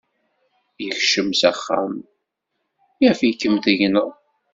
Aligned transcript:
Yekcem 0.85 1.29
s 1.39 1.41
axxam 1.51 1.93
yaf-ikem 3.01 3.55
tegneḍ. 3.63 4.09